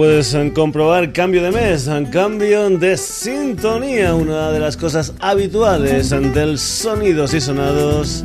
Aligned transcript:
puedes 0.00 0.34
comprobar, 0.54 1.12
cambio 1.12 1.42
de 1.42 1.50
mes, 1.50 1.90
cambio 2.10 2.70
de 2.70 2.96
sintonía, 2.96 4.14
una 4.14 4.50
de 4.50 4.58
las 4.58 4.74
cosas 4.74 5.12
habituales 5.20 6.08
del 6.08 6.58
sonidos 6.58 7.34
y 7.34 7.40
sonados 7.42 8.24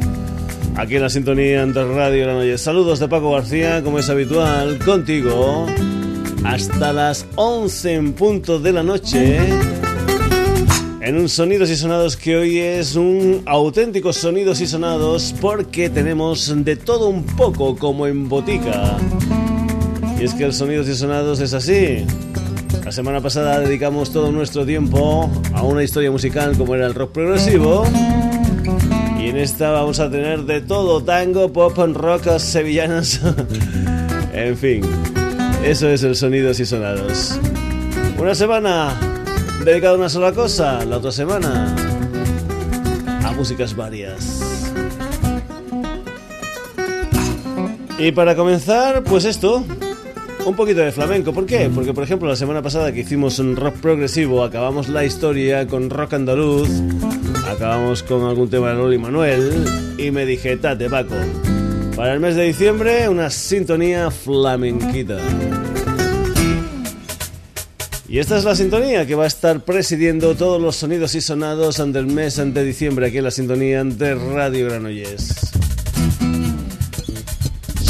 aquí 0.77 0.95
en 0.95 1.01
la 1.01 1.09
sintonía 1.09 1.65
de 1.65 1.83
Radio 1.83 2.23
Granollers. 2.23 2.61
Saludos 2.61 2.99
de 2.99 3.09
Paco 3.09 3.33
García, 3.33 3.83
como 3.83 3.99
es 3.99 4.09
habitual, 4.09 4.79
contigo 4.85 5.65
hasta 6.45 6.93
las 6.93 7.25
11 7.35 7.93
en 7.93 8.13
punto 8.13 8.57
de 8.57 8.71
la 8.71 8.81
noche. 8.81 9.37
En 11.01 11.17
un 11.17 11.27
Sonidos 11.27 11.69
y 11.69 11.75
Sonados 11.75 12.15
que 12.15 12.37
hoy 12.37 12.57
es 12.57 12.95
un 12.95 13.41
auténtico 13.45 14.13
Sonidos 14.13 14.61
y 14.61 14.67
Sonados 14.67 15.35
porque 15.41 15.89
tenemos 15.89 16.53
de 16.63 16.77
todo 16.77 17.09
un 17.09 17.25
poco 17.25 17.75
como 17.75 18.07
en 18.07 18.29
botica. 18.29 18.97
Es 20.25 20.33
que 20.33 20.43
el 20.43 20.53
Sonidos 20.53 20.87
y 20.87 20.95
Sonados 20.95 21.39
es 21.39 21.53
así. 21.53 22.03
La 22.83 22.91
semana 22.91 23.21
pasada 23.21 23.59
dedicamos 23.59 24.11
todo 24.11 24.31
nuestro 24.31 24.65
tiempo 24.65 25.29
a 25.53 25.61
una 25.61 25.83
historia 25.83 26.09
musical 26.09 26.57
como 26.57 26.73
era 26.73 26.87
el 26.87 26.95
rock 26.95 27.11
progresivo. 27.11 27.85
Y 29.19 29.29
en 29.29 29.37
esta 29.37 29.69
vamos 29.69 29.99
a 29.99 30.09
tener 30.09 30.45
de 30.45 30.61
todo, 30.61 31.03
tango, 31.03 31.53
pop, 31.53 31.77
rock, 31.77 32.39
sevillanas. 32.39 33.21
en 34.33 34.57
fin, 34.57 34.81
eso 35.63 35.89
es 35.89 36.01
el 36.01 36.15
Sonidos 36.15 36.59
y 36.59 36.65
Sonados. 36.65 37.39
Una 38.17 38.33
semana 38.33 38.99
dedicada 39.63 39.93
a 39.93 39.97
una 39.99 40.09
sola 40.09 40.31
cosa, 40.31 40.83
la 40.85 40.97
otra 40.97 41.11
semana 41.11 41.75
a 43.23 43.31
músicas 43.33 43.75
varias. 43.75 44.41
Y 47.99 48.11
para 48.11 48.35
comenzar, 48.35 49.03
pues 49.03 49.23
esto, 49.23 49.63
un 50.45 50.55
poquito 50.55 50.81
de 50.81 50.91
flamenco. 50.91 51.33
¿Por 51.33 51.45
qué? 51.45 51.69
Porque, 51.73 51.93
por 51.93 52.03
ejemplo, 52.03 52.29
la 52.29 52.35
semana 52.35 52.61
pasada 52.61 52.91
que 52.91 53.01
hicimos 53.01 53.39
un 53.39 53.55
rock 53.55 53.75
progresivo, 53.77 54.43
acabamos 54.43 54.87
la 54.87 55.03
historia 55.03 55.67
con 55.67 55.89
rock 55.89 56.13
andaluz, 56.13 56.69
acabamos 57.49 58.03
con 58.03 58.23
algún 58.23 58.49
tema 58.49 58.69
de 58.69 58.75
Loli 58.75 58.97
Manuel, 58.97 59.65
y 59.97 60.11
me 60.11 60.25
dije, 60.25 60.57
tate, 60.57 60.89
Paco, 60.89 61.15
para 61.95 62.13
el 62.13 62.19
mes 62.19 62.35
de 62.35 62.43
diciembre, 62.43 63.09
una 63.09 63.29
sintonía 63.29 64.11
flamenquita. 64.11 65.17
Y 68.07 68.19
esta 68.19 68.37
es 68.37 68.43
la 68.43 68.55
sintonía 68.55 69.07
que 69.07 69.15
va 69.15 69.23
a 69.23 69.27
estar 69.27 69.61
presidiendo 69.65 70.35
todos 70.35 70.61
los 70.61 70.75
sonidos 70.75 71.15
y 71.15 71.21
sonados 71.21 71.77
del 71.91 72.05
mes 72.05 72.35
de 72.35 72.63
diciembre 72.63 73.07
aquí 73.07 73.17
en 73.17 73.23
la 73.23 73.31
sintonía 73.31 73.83
de 73.83 74.15
Radio 74.15 74.67
Granollers. 74.67 75.54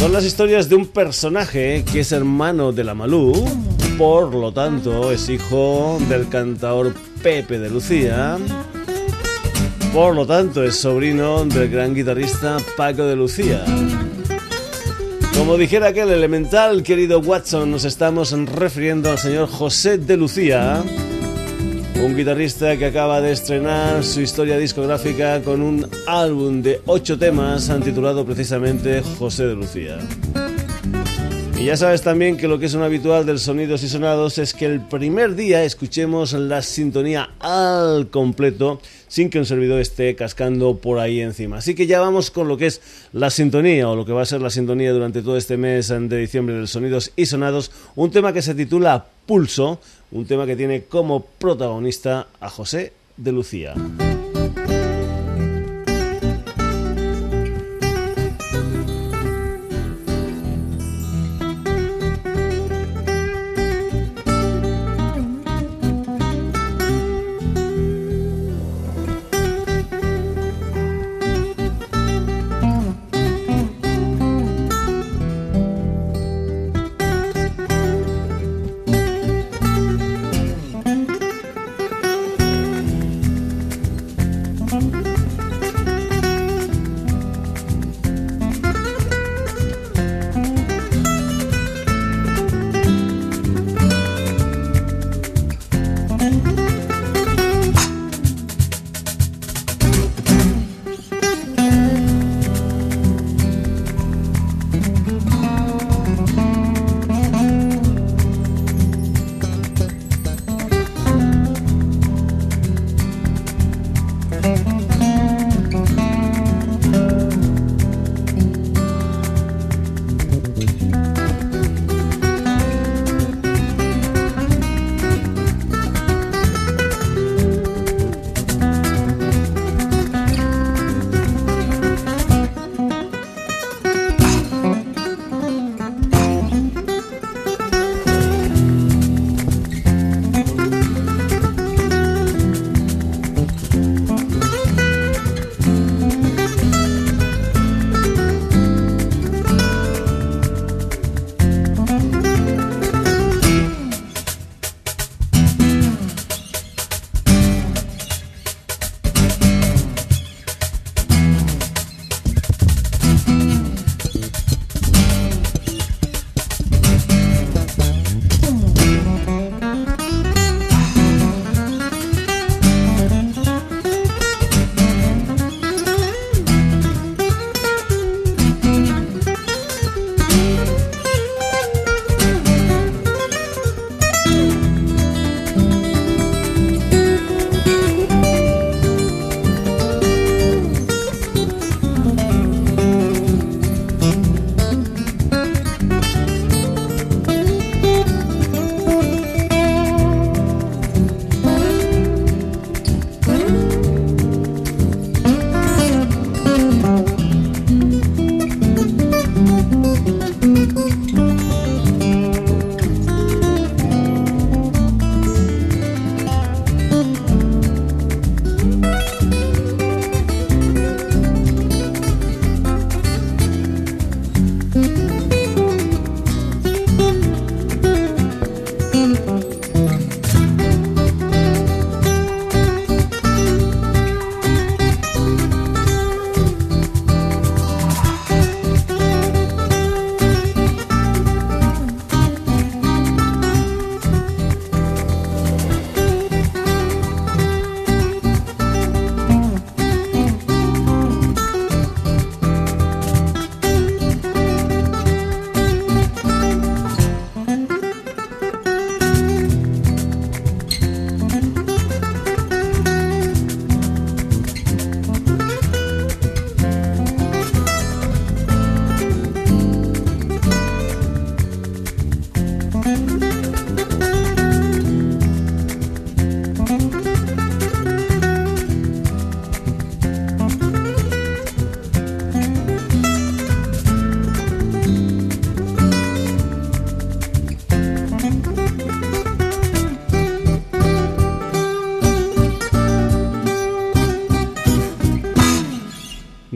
Son 0.06 0.14
las 0.14 0.23
historias 0.23 0.70
de 0.70 0.75
un 0.75 0.86
personaje 0.86 1.84
que 1.92 2.02
es 2.02 2.11
hermano 2.11 2.72
de 2.72 2.84
la 2.84 2.94
Malú, 2.94 3.34
por 3.98 4.36
lo 4.36 4.52
tanto 4.52 5.11
es 5.11 5.30
hijo 5.30 5.98
del 6.08 6.30
cantador 6.30 6.94
Pepe 7.23 7.58
de 7.58 7.72
Lucía, 7.72 8.38
por 9.92 10.14
lo 10.14 10.28
tanto 10.28 10.64
es 10.64 10.76
sobrino 10.76 11.44
del 11.45 11.72
gran 11.72 11.95
guitarrista 11.95 12.58
Paco 12.78 13.06
de 13.06 13.16
Lucía. 13.16 13.66
Como 15.36 15.58
dijera 15.58 15.88
aquel 15.88 16.11
elemental, 16.11 16.83
querido 16.83 17.20
Watson, 17.20 17.72
nos 17.72 17.83
estamos 17.83 18.32
refiriendo 18.32 19.10
al 19.10 19.17
señor 19.17 19.48
José 19.48 19.98
de 19.98 20.17
Lucía 20.17 20.83
un 22.04 22.16
guitarrista 22.16 22.78
que 22.78 22.86
acaba 22.86 23.22
de 23.22 23.32
estrenar 23.32 24.04
su 24.04 24.22
historia 24.22 24.58
discográfica 24.58 25.42
con 25.42 25.61
un 25.61 25.88
álbum 26.08 26.61
de 26.61 26.82
ocho 26.86 27.17
temas 27.17 27.72
titulado 27.83 28.26
precisamente 28.26 29.02
José 29.17 29.48
de 29.48 29.56
Lucía. 29.56 30.00
Y 31.58 31.66
ya 31.66 31.78
sabes 31.78 32.02
también 32.02 32.36
que 32.36 32.50
lo 32.50 32.60
que 32.60 32.66
es 32.66 32.73
un 32.73 32.84
habitual 32.84 33.26
del 33.26 33.39
Sonidos 33.39 33.82
y 33.82 33.88
Sonados 33.88 34.38
es 34.38 34.54
que 34.54 34.66
el 34.66 34.82
primer 34.82 35.36
día 35.36 35.64
escuchemos 35.64 36.34
la 36.34 36.61
sintonía 36.61 37.30
al 37.39 38.10
completo 38.10 38.82
sin 39.08 39.30
que 39.30 39.39
un 39.39 39.45
servidor 39.45 39.80
esté 39.80 40.16
cascando 40.16 40.78
por 40.78 41.00
ahí 41.00 41.22
encima. 41.22 41.58
Así 41.58 41.73
que 41.73 41.88
ya 41.88 42.02
vamos 42.02 42.30
con 42.30 42.50
lo 42.50 42.58
que 42.58 42.66
es 42.67 42.82
la 43.14 43.30
sintonía 43.30 43.89
o 43.89 43.95
lo 43.95 44.05
que 44.05 44.11
va 44.11 44.22
a 44.22 44.26
ser 44.26 44.42
la 44.42 44.50
sintonía 44.50 44.92
durante 44.92 45.22
todo 45.22 45.38
este 45.38 45.55
mes 45.55 45.88
de 45.88 46.17
diciembre 46.17 46.55
del 46.55 46.67
Sonidos 46.67 47.14
y 47.16 47.26
Sonados, 47.26 47.72
un 47.95 48.11
tema 48.11 48.34
que 48.34 48.42
se 48.42 48.54
titula 48.54 49.05
Pulso, 49.26 49.80
un 50.15 50.26
tema 50.26 50.45
que 50.45 50.55
tiene 50.55 50.83
como 50.86 51.26
protagonista 51.26 52.27
a 52.39 52.49
José 52.49 52.93
de 53.17 53.33
Lucía. 53.33 53.76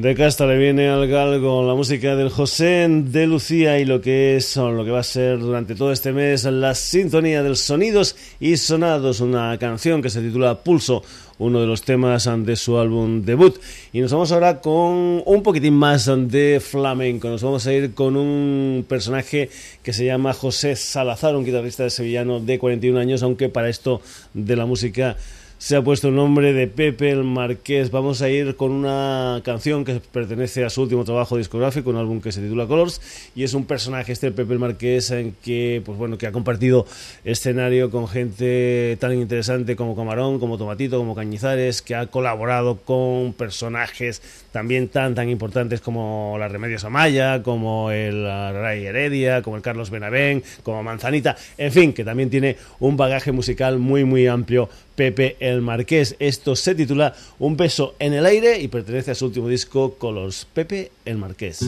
De 0.10 0.16
casta 0.16 0.48
le 0.48 0.58
viene 0.58 0.90
al 0.90 1.08
galgo 1.08 1.64
la 1.64 1.76
música 1.76 2.16
del 2.16 2.30
José 2.30 2.88
de 2.90 3.28
Lucía 3.28 3.78
y 3.78 3.86
lo 3.86 4.02
que 4.02 4.38
es 4.38 4.56
lo 4.56 4.84
que 4.84 4.90
va 4.90 5.02
a 5.02 5.04
ser 5.04 5.38
durante 5.38 5.76
todo 5.76 5.92
este 5.92 6.12
mes 6.12 6.46
la 6.46 6.74
sintonía 6.74 7.44
de 7.44 7.56
sonidos 7.56 8.16
y 8.40 8.58
sonados, 8.58 9.20
una 9.20 9.56
canción 9.60 10.02
que 10.02 10.10
se 10.10 10.22
titula 10.22 10.64
Pulso, 10.64 11.04
uno 11.38 11.62
de 11.62 11.68
los 11.68 11.84
temas 11.84 12.28
de 12.40 12.56
su 12.56 12.80
álbum 12.80 13.22
debut. 13.22 13.58
Y 13.94 14.02
nos 14.02 14.12
vamos 14.12 14.32
ahora 14.32 14.62
con 14.62 15.22
un 15.24 15.44
poquitín 15.44 15.76
más 15.76 16.10
de 16.28 16.60
flamenco. 16.60 17.30
Nos 17.30 17.44
vamos 17.44 17.68
a 17.68 17.74
ir 17.74 17.94
con 17.94 18.18
un 18.18 18.86
personaje 18.90 19.52
que 19.84 19.94
se 19.94 20.06
llama 20.06 20.34
José 20.34 20.76
Salazar, 20.76 21.36
un 21.36 21.46
guitarrista 21.46 21.88
sevillano 21.92 22.40
de 22.40 22.58
41 22.58 23.00
años, 23.00 23.22
aunque 23.22 23.48
para 23.48 23.70
esto 23.70 24.02
de 24.34 24.56
la 24.56 24.66
música 24.66 25.18
se 25.60 25.76
ha 25.76 25.82
puesto 25.84 26.08
el 26.08 26.16
nombre 26.16 26.54
de 26.54 26.68
Pepe 26.68 27.12
el 27.12 27.26
Marqués. 27.26 27.92
Vamos 27.92 28.22
a 28.22 28.30
ir 28.30 28.56
con 28.56 28.72
una 28.72 29.42
canción 29.44 29.84
que 29.84 30.00
pertenece 30.00 30.64
a 30.64 30.70
su 30.70 30.84
último 30.84 31.04
trabajo 31.04 31.36
discográfico, 31.36 31.90
un 31.90 31.98
álbum 31.98 32.22
que 32.22 32.32
se 32.32 32.42
titula 32.42 32.66
Colors, 32.66 33.02
y 33.36 33.44
es 33.44 33.54
un 33.54 33.66
personaje 33.66 34.14
este 34.14 34.32
Pepe 34.32 34.54
el 34.54 34.60
Marqués 34.60 35.12
en 35.12 35.36
que, 35.44 35.82
pues 35.86 35.98
bueno, 35.98 36.18
que 36.18 36.28
ha 36.28 36.32
compartido 36.32 36.88
escenario 37.26 37.92
con 37.92 38.08
gente 38.08 38.96
tan 39.02 39.14
interesante 39.14 39.76
como 39.76 39.98
Camarón, 39.98 40.40
como 40.40 40.58
Tomatito, 40.58 40.98
como 40.98 41.14
Cañizares, 41.14 41.82
que 41.82 41.94
ha 41.94 42.08
colaborado 42.08 42.78
con 42.78 43.34
personajes 43.34 44.22
también 44.52 44.88
tan 44.88 45.16
tan 45.16 45.30
importantes 45.30 45.82
como 45.82 46.38
la 46.40 46.48
Remedios 46.48 46.84
Amaya, 46.84 47.44
como 47.44 47.92
el 47.92 48.24
Ray 48.24 48.86
Heredia, 48.86 49.42
como 49.42 49.56
el 49.56 49.62
Carlos 49.62 49.90
Benavén, 49.90 50.44
como 50.64 50.84
Manzanita, 50.84 51.36
en 51.58 51.72
fin, 51.72 51.94
que 51.94 52.04
también 52.04 52.30
tiene 52.30 52.58
un 52.80 52.98
bagaje 52.98 53.32
musical 53.32 53.80
muy 53.80 54.04
muy 54.04 54.28
amplio 54.28 54.70
Pepe 54.96 55.38
el 55.40 55.62
Marqués. 55.62 56.16
Esto 56.20 56.56
se 56.56 56.76
titula 56.76 57.14
Un 57.40 57.56
beso 57.56 57.96
en 58.00 58.14
el 58.14 58.26
aire 58.26 58.60
y 58.60 58.68
pertenece 58.68 59.12
a 59.12 59.16
su 59.16 59.28
último 59.28 59.48
disco 59.48 59.96
Colors. 59.96 60.46
Pepe 60.54 60.92
el 61.06 61.18
Marqués. 61.18 61.66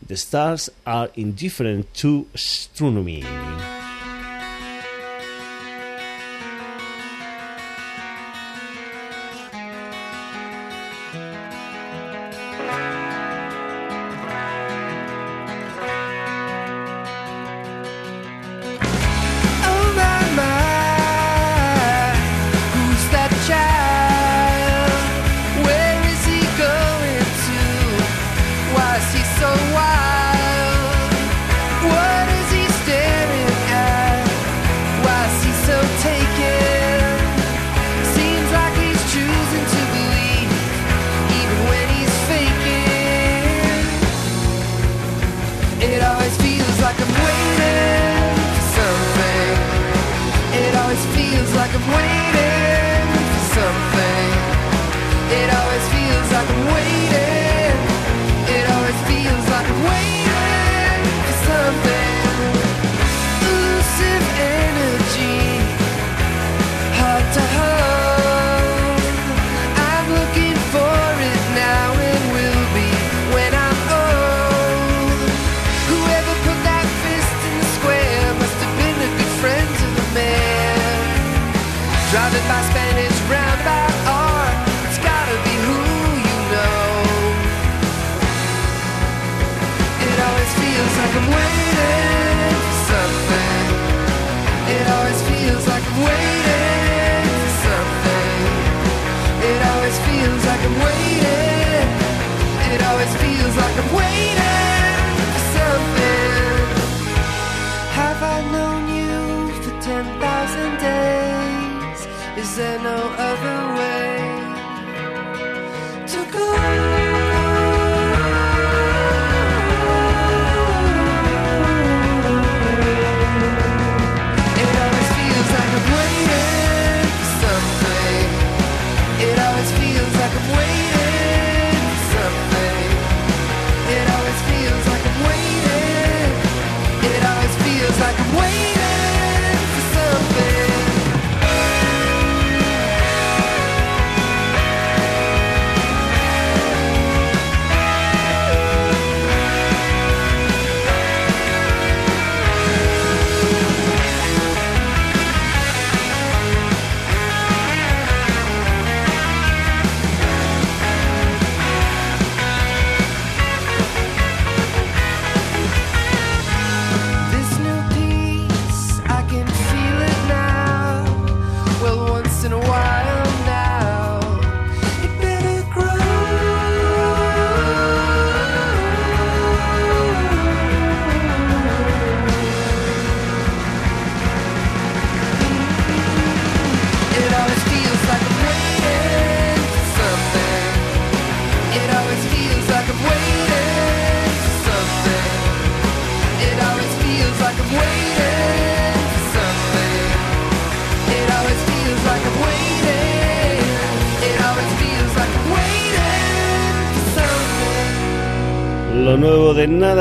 The 0.07 0.15
Stars 0.15 0.73
Are 0.85 1.11
Indifferent 1.17 1.87
to 1.93 2.27
Astronomy. 2.35 3.23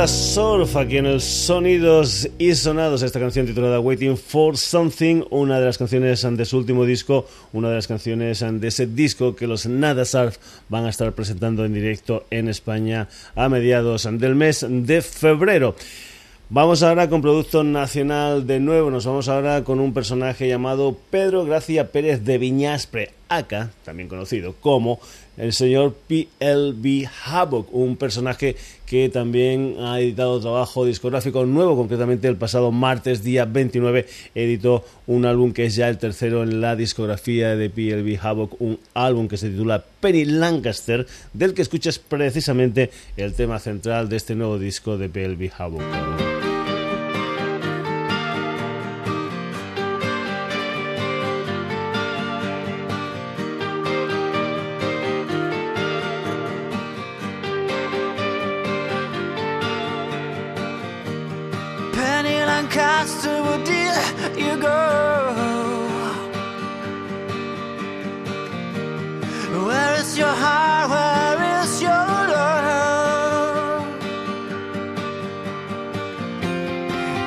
Surf 0.08 0.78
aquí 0.78 0.98
en 0.98 1.06
el 1.06 1.22
Sonidos 1.22 2.28
y 2.40 2.56
Sonados. 2.56 3.04
Esta 3.04 3.20
canción 3.20 3.46
titulada 3.46 3.80
Waiting 3.80 4.18
for 4.18 4.58
Something, 4.58 5.24
una 5.30 5.60
de 5.60 5.66
las 5.68 5.78
canciones 5.78 6.26
de 6.30 6.46
su 6.46 6.58
último 6.58 6.86
disco, 6.86 7.28
una 7.54 7.70
de 7.70 7.76
las 7.76 7.88
canciones 7.88 8.40
de 8.40 8.68
ese 8.68 8.88
disco 8.88 9.36
que 9.36 9.46
los 9.46 9.68
Nada 9.68 10.06
Surf 10.06 10.38
van 10.70 10.86
a 10.86 10.90
estar 10.90 11.14
presentando 11.14 11.66
en 11.66 11.74
directo 11.74 12.26
en 12.32 12.48
España 12.48 13.10
a 13.36 13.48
mediados 13.50 14.08
del 14.12 14.34
mes 14.34 14.66
de 14.68 15.02
febrero. 15.02 15.76
Vamos 16.54 16.84
ahora 16.84 17.08
con 17.08 17.22
producto 17.22 17.64
nacional 17.64 18.46
de 18.46 18.60
nuevo. 18.60 18.92
Nos 18.92 19.06
vamos 19.06 19.30
ahora 19.30 19.64
con 19.64 19.80
un 19.80 19.94
personaje 19.94 20.50
llamado 20.50 20.98
Pedro 21.10 21.46
Gracia 21.46 21.94
Pérez 21.94 22.26
de 22.26 22.38
Viñaspre, 22.38 23.14
acá, 23.30 23.72
también 23.86 24.10
conocido 24.10 24.54
como 24.60 25.00
el 25.38 25.54
señor 25.54 25.96
PLB 26.10 27.08
Havoc, 27.26 27.74
un 27.74 27.96
personaje 27.96 28.58
que 28.92 29.08
también 29.08 29.78
ha 29.80 30.02
editado 30.02 30.42
trabajo 30.42 30.84
discográfico 30.84 31.46
nuevo, 31.46 31.78
concretamente 31.78 32.28
el 32.28 32.36
pasado 32.36 32.74
martes 32.74 33.24
día 33.24 33.46
29 33.46 34.06
editó 34.36 34.84
un 35.08 35.26
álbum 35.26 35.54
que 35.54 35.64
es 35.64 35.76
ya 35.76 35.88
el 35.88 35.98
tercero 35.98 36.44
en 36.44 36.60
la 36.60 36.76
discografía 36.76 37.56
de 37.56 37.70
PLB 37.70 38.20
Havoc, 38.22 38.60
un 38.60 38.78
álbum 38.94 39.30
que 39.30 39.38
se 39.38 39.50
titula 39.50 39.82
Penny 40.02 40.26
Lancaster, 40.26 41.08
del 41.32 41.54
que 41.54 41.62
escuchas 41.62 42.00
precisamente 42.00 42.92
el 43.16 43.34
tema 43.34 43.60
central 43.60 44.10
de 44.10 44.18
este 44.18 44.36
nuevo 44.36 44.60
disco 44.60 44.98
de 44.98 45.08
PLB 45.08 45.50
Havoc. 45.58 46.31
Uncastable, 62.62 63.66
dear, 63.66 63.98
you 64.38 64.56
go. 64.62 64.80
Where 69.66 69.96
is 70.00 70.16
your 70.16 70.28
heart? 70.28 70.92
Where 70.92 71.64
is 71.64 71.82
your 71.82 72.06
love? 72.36 73.88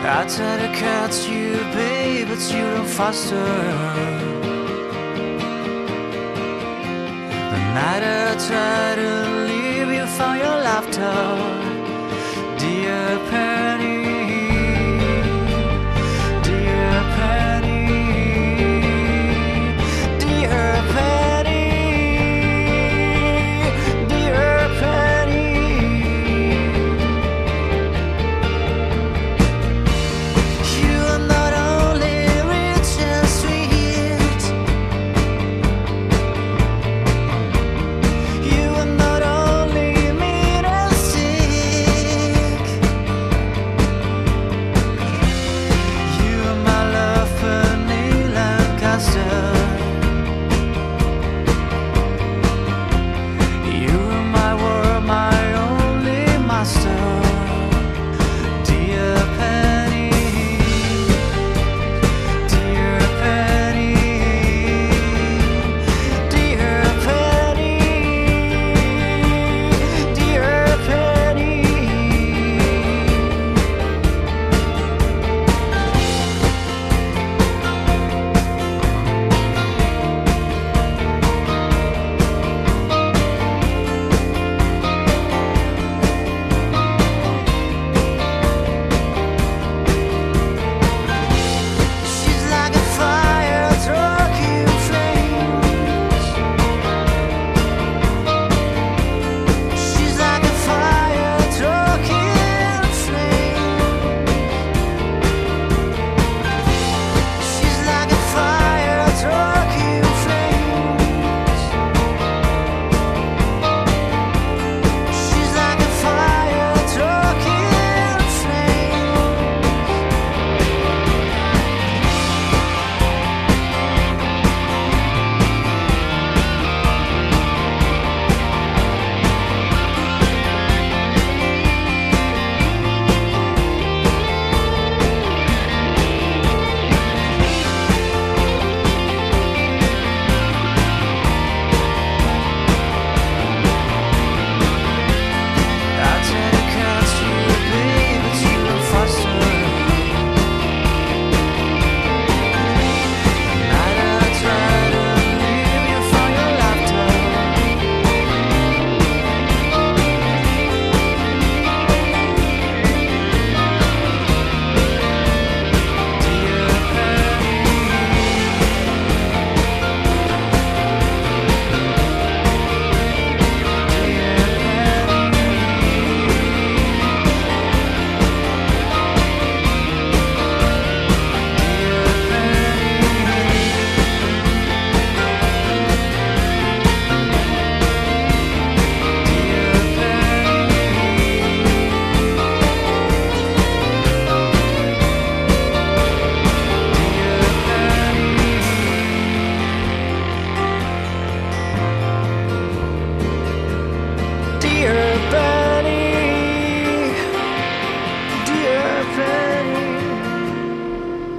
I 0.07 0.25
tried 0.35 0.61
to 0.65 0.71
catch 0.79 1.29
you, 1.29 1.57
babe, 1.75 2.29
but 2.29 2.43
you 2.55 2.65
run 2.65 2.87
faster. 2.87 3.35
night 7.75 8.05
I 8.05 8.37
try 8.47 8.95
to 9.03 9.11
leave 9.49 9.91
you 9.99 10.07
for 10.17 10.37
your 10.37 10.59
laughter 10.69 11.64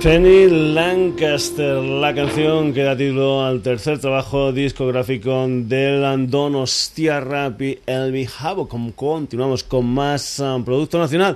Penny 0.05 0.47
Lancaster, 0.47 1.77
la 1.81 2.13
canción 2.13 2.75
que 2.75 2.83
da 2.83 2.95
título 2.95 3.43
al 3.43 3.63
tercer 3.63 3.97
trabajo 3.97 4.51
discográfico 4.51 5.47
del 5.49 6.29
Donostia 6.29 7.19
Rap 7.19 7.59
y 7.63 7.79
Elvi 7.87 8.27
Havoc. 8.39 8.69
Continuamos 8.95 9.63
con 9.63 9.87
más 9.87 10.37
um, 10.37 10.63
producto 10.63 10.99
nacional 10.99 11.35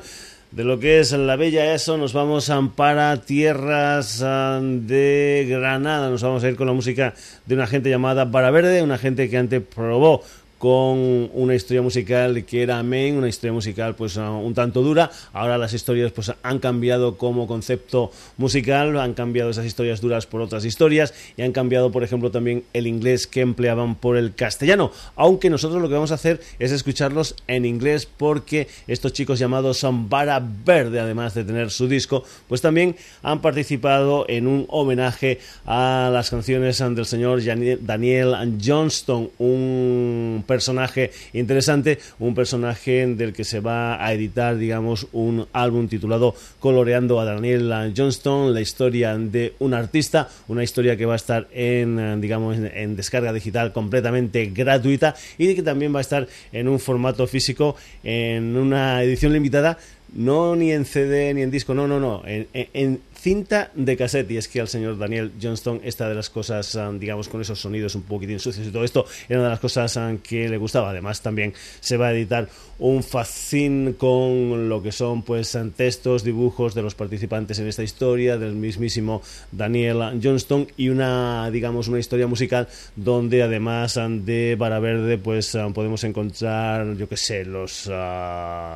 de 0.51 0.63
lo 0.63 0.79
que 0.79 0.99
es 0.99 1.11
la 1.13 1.35
bella 1.35 1.73
eso, 1.73 1.97
nos 1.97 2.13
vamos 2.13 2.51
a 2.51 2.61
para 2.75 3.17
tierras 3.17 4.21
um, 4.21 4.85
de 4.85 5.47
Granada. 5.49 6.11
Nos 6.11 6.21
vamos 6.21 6.43
a 6.43 6.49
ir 6.49 6.55
con 6.55 6.67
la 6.67 6.73
música 6.73 7.15
de 7.47 7.55
una 7.55 7.65
gente 7.65 7.89
llamada 7.89 8.25
Vara 8.25 8.51
Verde, 8.51 8.83
una 8.83 8.99
gente 8.99 9.31
que 9.31 9.37
antes 9.37 9.63
probó 9.63 10.21
con 10.59 11.31
una 11.33 11.55
historia 11.55 11.81
musical 11.81 12.43
que 12.45 12.61
era 12.61 12.83
main, 12.83 13.15
una 13.15 13.29
historia 13.29 13.53
musical 13.53 13.95
pues 13.95 14.17
un 14.17 14.53
tanto 14.53 14.83
dura. 14.83 15.09
Ahora 15.33 15.57
las 15.57 15.73
historias 15.73 16.11
pues 16.11 16.31
han 16.43 16.59
cambiado 16.59 17.17
como 17.17 17.47
concepto 17.47 18.11
musical, 18.37 18.99
han 18.99 19.13
cambiado 19.13 19.49
esas 19.49 19.65
historias 19.65 20.01
duras 20.01 20.27
por 20.27 20.41
otras 20.41 20.65
historias 20.65 21.13
y 21.37 21.41
han 21.41 21.53
cambiado, 21.53 21.91
por 21.91 22.03
ejemplo, 22.03 22.29
también 22.29 22.65
el 22.73 22.87
inglés 22.87 23.25
que 23.25 23.41
empleaban 23.41 23.95
por 23.95 24.17
el 24.17 24.35
castellano. 24.35 24.91
Aunque 25.15 25.49
nosotros 25.49 25.81
lo 25.81 25.87
que 25.87 25.95
vamos 25.95 26.11
a 26.11 26.15
hacer 26.15 26.41
es 26.59 26.71
escucharlos 26.71 27.35
en 27.47 27.65
inglés 27.65 28.05
porque 28.05 28.67
estos 28.87 29.13
chicos 29.13 29.39
llamados 29.39 29.77
son 29.77 30.09
Vara 30.09 30.45
Verde, 30.65 30.99
además 30.99 31.33
de 31.33 31.45
tener 31.45 31.71
su 31.71 31.87
disco, 31.87 32.25
pues 32.49 32.61
también 32.61 32.97
han 33.23 33.41
participado 33.41 34.25
en 34.27 34.45
un 34.45 34.65
homenaje 34.67 35.39
a 35.65 36.09
las 36.11 36.29
canciones 36.29 36.79
del 36.79 37.05
señor 37.05 37.41
Daniel 37.81 38.57
Johnston, 38.63 39.29
un 39.37 40.43
personaje 40.49 41.11
interesante, 41.33 41.99
un 42.17 42.33
personaje 42.33 43.05
del 43.05 43.33
que 43.33 43.43
se 43.43 43.59
va 43.59 44.03
a 44.03 44.11
editar, 44.13 44.57
digamos, 44.57 45.07
un 45.13 45.45
álbum 45.53 45.87
titulado 45.87 46.33
Coloreando 46.59 47.19
a 47.19 47.25
Daniel 47.25 47.93
Johnston, 47.95 48.51
la 48.55 48.61
historia 48.61 49.15
de 49.15 49.53
un 49.59 49.75
artista, 49.75 50.27
una 50.47 50.63
historia 50.63 50.97
que 50.97 51.05
va 51.05 51.13
a 51.13 51.21
estar 51.23 51.47
en, 51.53 52.19
digamos, 52.19 52.57
en, 52.57 52.95
descarga 52.95 53.31
digital 53.31 53.71
completamente 53.73 54.47
gratuita 54.47 55.13
y 55.37 55.53
que 55.53 55.61
también 55.61 55.93
va 55.93 55.99
a 55.99 56.01
estar 56.01 56.27
en 56.51 56.67
un 56.67 56.79
formato 56.79 57.27
físico, 57.27 57.75
en 58.03 58.57
una 58.57 59.03
edición 59.03 59.31
limitada 59.33 59.77
no 60.13 60.55
ni 60.55 60.71
en 60.71 60.85
CD 60.85 61.33
ni 61.33 61.43
en 61.43 61.51
disco, 61.51 61.73
no, 61.73 61.87
no, 61.87 61.99
no, 61.99 62.23
en, 62.25 62.99
cinta 63.19 63.71
de 63.75 63.97
cassette. 63.97 64.31
Y 64.31 64.37
es 64.37 64.47
que 64.47 64.61
al 64.61 64.67
señor 64.67 64.97
Daniel 64.97 65.31
Johnston, 65.41 65.81
esta 65.83 66.07
de 66.07 66.15
las 66.15 66.29
cosas, 66.29 66.75
ah, 66.75 66.91
digamos, 66.93 67.27
con 67.27 67.41
esos 67.41 67.59
sonidos 67.59 67.95
un 67.95 68.03
poquitín 68.03 68.39
sucios 68.39 68.67
y 68.67 68.71
todo 68.71 68.83
esto, 68.83 69.05
era 69.27 69.39
una 69.39 69.49
de 69.49 69.53
las 69.53 69.59
cosas 69.59 69.95
ah, 69.97 70.13
que 70.23 70.47
le 70.49 70.57
gustaba. 70.57 70.89
Además, 70.89 71.21
también 71.21 71.53
se 71.79 71.97
va 71.97 72.07
a 72.07 72.13
editar 72.13 72.47
un 72.79 73.03
facín 73.03 73.93
con 73.93 74.69
lo 74.69 74.81
que 74.81 74.91
son, 74.91 75.21
pues, 75.21 75.57
textos, 75.75 76.23
dibujos 76.23 76.73
de 76.73 76.81
los 76.81 76.95
participantes 76.95 77.59
en 77.59 77.67
esta 77.67 77.83
historia, 77.83 78.37
del 78.37 78.53
mismísimo 78.53 79.21
Daniel 79.51 80.19
Johnston, 80.21 80.67
y 80.77 80.89
una, 80.89 81.51
digamos, 81.51 81.87
una 81.87 81.99
historia 81.99 82.27
musical 82.27 82.67
donde 82.95 83.43
además 83.43 83.97
ah, 83.97 84.07
de 84.09 84.55
Vara 84.57 84.79
Verde, 84.79 85.17
pues, 85.17 85.57
podemos 85.73 86.03
encontrar, 86.03 86.95
yo 86.95 87.09
qué 87.09 87.17
sé, 87.17 87.45
los, 87.45 87.89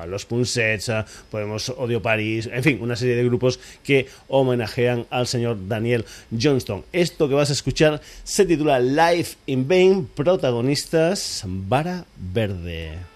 los 0.07 0.25
Punsets, 0.25 0.91
podemos 1.31 1.69
Odio 1.69 2.01
París, 2.01 2.49
en 2.51 2.63
fin, 2.63 2.79
una 2.81 2.95
serie 2.95 3.15
de 3.15 3.23
grupos 3.23 3.59
que 3.83 4.07
homenajean 4.27 5.05
al 5.09 5.27
señor 5.27 5.67
Daniel 5.67 6.05
Johnston. 6.39 6.83
Esto 6.91 7.29
que 7.29 7.35
vas 7.35 7.49
a 7.49 7.53
escuchar 7.53 8.01
se 8.23 8.45
titula 8.45 8.79
Life 8.79 9.37
in 9.45 9.67
Vain, 9.67 10.05
protagonistas 10.05 11.43
Vara 11.45 12.05
Verde. 12.17 13.12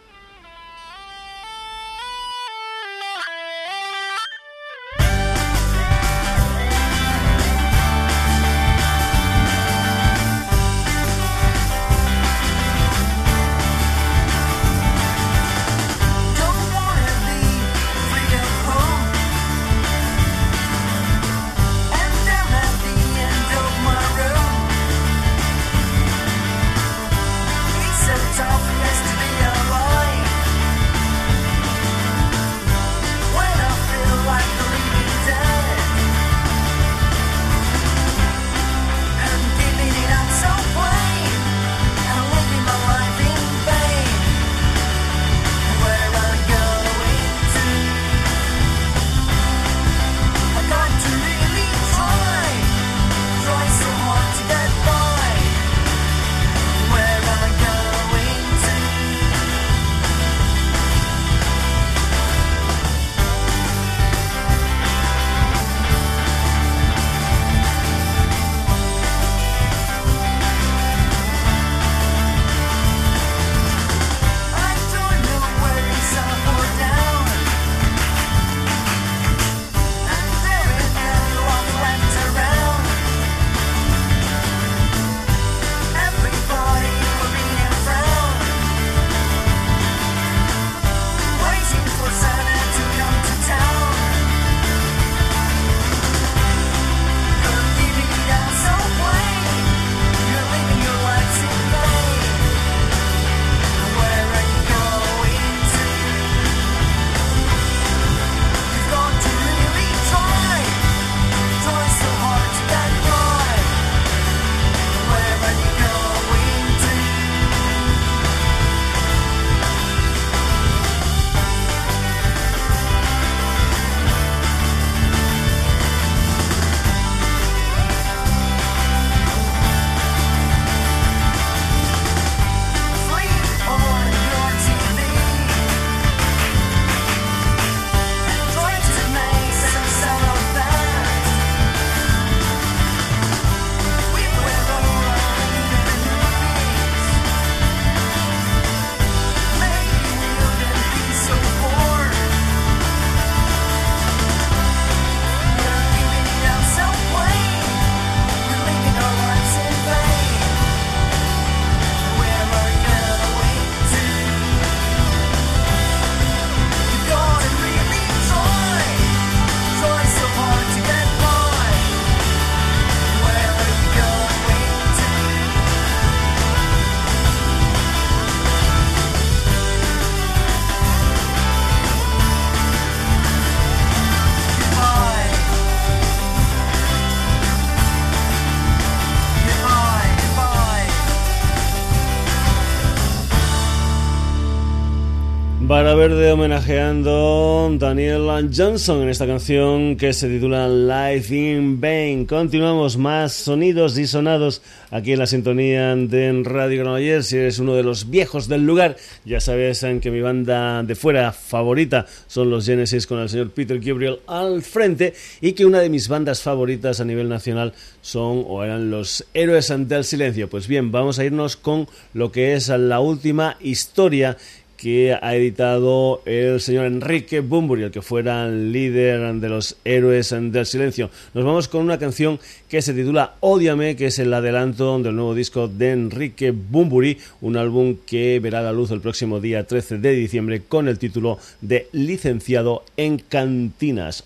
Verde 195.97 196.31
homenajeando 196.31 197.75
Daniel 197.79 198.51
Johnson 198.55 199.01
en 199.01 199.09
esta 199.09 199.25
canción 199.25 199.97
que 199.97 200.13
se 200.13 200.29
titula 200.29 200.67
Life 200.67 201.35
in 201.35 201.81
Vain. 201.81 202.27
Continuamos 202.27 202.97
más 202.97 203.33
sonidos 203.33 203.97
y 203.97 204.05
sonados 204.05 204.61
aquí 204.91 205.13
en 205.13 205.19
la 205.19 205.25
sintonía 205.25 205.95
de 205.95 206.43
Radio 206.43 206.83
Granollers. 206.83 207.25
Si 207.25 207.37
eres 207.37 207.57
uno 207.57 207.73
de 207.73 207.81
los 207.81 208.11
viejos 208.11 208.47
del 208.47 208.63
lugar, 208.63 208.95
ya 209.25 209.39
sabes 209.39 209.83
que 209.99 210.11
mi 210.11 210.21
banda 210.21 210.83
de 210.83 210.93
fuera 210.93 211.31
favorita 211.31 212.05
son 212.27 212.51
los 212.51 212.67
Genesis 212.67 213.07
con 213.07 213.17
el 213.17 213.29
señor 213.29 213.49
Peter 213.49 213.79
Gabriel 213.79 214.19
al 214.27 214.61
frente 214.61 215.15
y 215.41 215.53
que 215.53 215.65
una 215.65 215.79
de 215.79 215.89
mis 215.89 216.09
bandas 216.09 216.41
favoritas 216.41 217.01
a 217.01 217.05
nivel 217.05 217.27
nacional 217.27 217.73
son 218.01 218.45
o 218.47 218.63
eran 218.63 218.91
los 218.91 219.25
Héroes 219.33 219.71
ante 219.71 219.95
el 219.95 220.03
Silencio. 220.03 220.47
Pues 220.47 220.67
bien, 220.67 220.91
vamos 220.91 221.17
a 221.17 221.25
irnos 221.25 221.57
con 221.57 221.87
lo 222.13 222.31
que 222.31 222.53
es 222.53 222.69
la 222.69 222.99
última 222.99 223.57
historia 223.61 224.37
que 224.77 225.17
ha 225.19 225.35
editado 225.35 226.21
el 226.25 226.61
señor 226.61 226.85
Enrique 226.85 227.41
Bumburi, 227.41 227.83
el 227.83 227.91
que 227.91 228.01
fuera 228.01 228.47
líder 228.47 229.33
de 229.35 229.49
los 229.49 229.75
héroes 229.83 230.29
del 230.29 230.65
silencio. 230.65 231.09
Nos 231.33 231.43
vamos 231.43 231.67
con 231.67 231.81
una 231.81 231.97
canción 231.97 232.39
que 232.69 232.81
se 232.81 232.93
titula 232.93 233.35
Odiame, 233.39 233.95
que 233.95 234.05
es 234.05 234.19
el 234.19 234.33
adelanto 234.33 234.99
del 234.99 235.15
nuevo 235.15 235.35
disco 235.35 235.67
de 235.67 235.91
Enrique 235.91 236.51
Bumburi, 236.51 237.17
un 237.41 237.57
álbum 237.57 237.97
que 238.05 238.39
verá 238.39 238.61
la 238.61 238.71
luz 238.71 238.91
el 238.91 239.01
próximo 239.01 239.39
día 239.39 239.65
13 239.65 239.97
de 239.97 240.11
diciembre 240.11 240.61
con 240.61 240.87
el 240.87 240.99
título 240.99 241.39
de 241.61 241.87
Licenciado 241.91 242.83
en 242.95 243.17
Cantinas. 243.17 244.23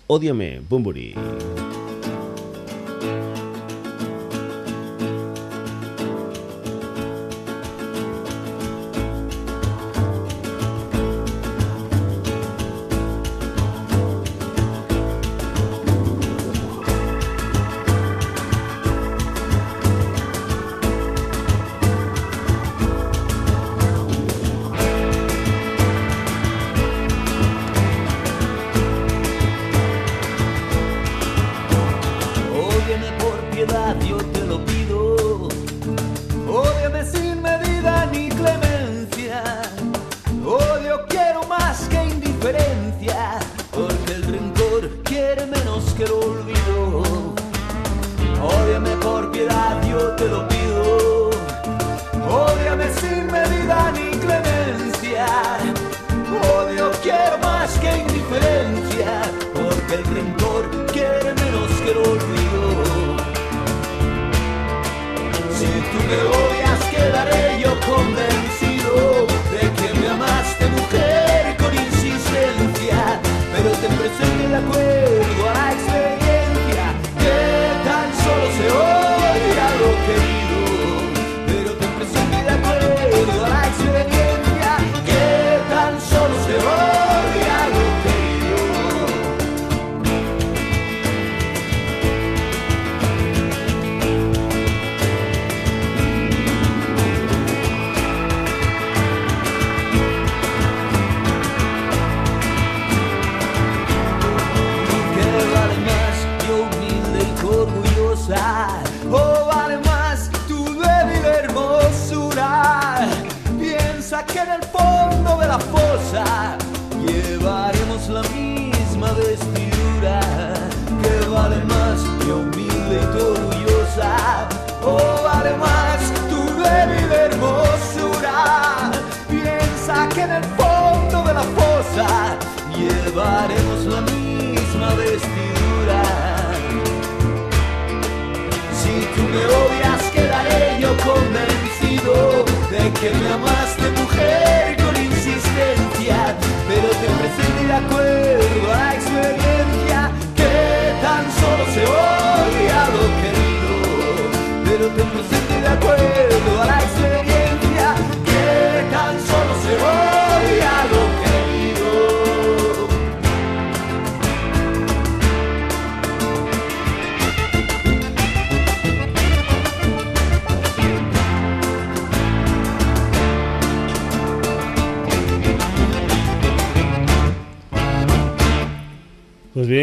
que 143.02 143.10
me 143.10 143.32
amas. 143.32 143.61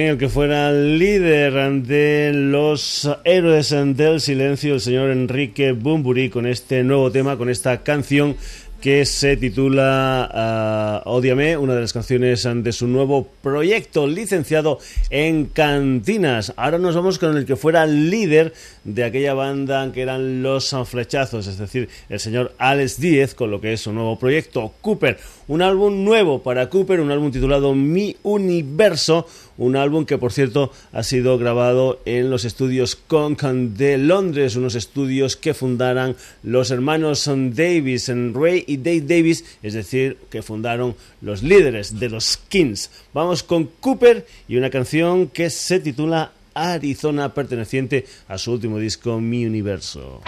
El 0.10 0.17
que 0.17 0.28
fuera 0.28 0.72
líder 0.72 1.84
de 1.84 2.32
los 2.34 3.08
héroes 3.24 3.69
del 3.69 4.19
silencio, 4.19 4.74
el 4.74 4.82
señor 4.82 5.12
Enrique 5.12 5.72
Bumburi, 5.74 6.32
con 6.32 6.48
este 6.48 6.84
nuevo 6.84 7.12
tema, 7.12 7.38
con 7.38 7.48
esta 7.48 7.84
canción 7.84 8.36
que 8.82 9.06
se 9.06 9.38
titula 9.38 11.04
uh, 11.06 11.17
una 11.60 11.76
de 11.76 11.82
las 11.82 11.93
canciones 11.93 12.48
de 12.52 12.72
su 12.72 12.88
nuevo 12.88 13.28
proyecto 13.43 14.08
licenciado 14.08 14.80
en 15.12 15.45
Cantinas. 15.45 16.54
Ahora 16.56 16.80
nos 16.80 16.95
vamos 16.95 17.19
con 17.19 17.38
el 17.38 17.45
que 17.45 17.56
fuera 17.56 17.86
líder 17.86 18.54
de 18.84 19.04
aquella 19.04 19.36
banda 19.36 19.91
que 19.91 20.02
eran 20.02 20.41
Los 20.41 20.76
Flechazos, 20.86 21.45
es 21.45 21.58
decir, 21.60 21.88
el 22.10 22.19
señor 22.19 22.56
Alex 22.58 23.00
Díez, 23.00 23.36
con 23.36 23.52
lo 23.52 23.62
que 23.62 23.74
es 23.74 23.82
su 23.82 23.93
nuevo 23.93 24.17
proyecto, 24.17 24.74
Cooper. 24.82 25.17
Un 25.49 25.63
álbum 25.63 26.03
nuevo 26.03 26.43
para 26.43 26.69
Cooper, 26.69 26.99
un 26.99 27.09
álbum 27.09 27.31
titulado 27.31 27.73
Mi 27.73 28.15
Universo, 28.21 29.25
un 29.57 29.75
álbum 29.77 30.05
que 30.05 30.19
por 30.19 30.31
cierto 30.31 30.71
ha 30.93 31.01
sido 31.01 31.39
grabado 31.39 31.99
en 32.05 32.29
los 32.29 32.45
estudios 32.45 32.95
Concan 32.95 33.73
de 33.75 33.97
Londres, 33.97 34.55
unos 34.55 34.75
estudios 34.75 35.35
que 35.35 35.55
fundaran 35.55 36.15
los 36.43 36.69
hermanos 36.69 37.27
Davis, 37.27 38.12
Ray 38.31 38.63
y 38.67 38.77
Dave 38.77 39.01
Davis, 39.01 39.43
es 39.63 39.73
decir, 39.73 40.19
que 40.29 40.43
fundaron 40.43 40.95
los 41.19 41.41
líderes 41.41 41.99
de 41.99 42.09
los 42.09 42.38
Kings. 42.38 42.91
Vamos 43.15 43.41
con 43.41 43.71
Cooper 43.79 44.27
y 44.47 44.55
una 44.55 44.69
canción 44.69 45.29
que 45.29 45.49
se 45.49 45.79
titula 45.79 46.31
Arizona, 46.53 47.33
perteneciente 47.33 48.05
a 48.27 48.38
su 48.38 48.51
último 48.51 48.77
disco 48.77 49.19
Mi 49.19 49.47
Universo. 49.47 50.21